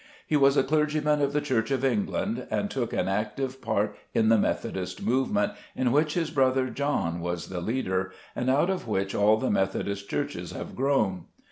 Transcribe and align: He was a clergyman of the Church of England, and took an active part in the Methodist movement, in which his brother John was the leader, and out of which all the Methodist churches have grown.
He 0.25 0.35
was 0.35 0.57
a 0.57 0.63
clergyman 0.63 1.21
of 1.21 1.31
the 1.31 1.41
Church 1.41 1.69
of 1.69 1.85
England, 1.85 2.47
and 2.49 2.71
took 2.71 2.91
an 2.91 3.07
active 3.07 3.61
part 3.61 3.95
in 4.15 4.29
the 4.29 4.37
Methodist 4.39 5.03
movement, 5.03 5.51
in 5.75 5.91
which 5.91 6.15
his 6.15 6.31
brother 6.31 6.71
John 6.71 7.19
was 7.21 7.49
the 7.49 7.61
leader, 7.61 8.11
and 8.35 8.49
out 8.49 8.71
of 8.71 8.87
which 8.87 9.13
all 9.13 9.37
the 9.37 9.51
Methodist 9.51 10.09
churches 10.09 10.53
have 10.53 10.75
grown. 10.75 11.25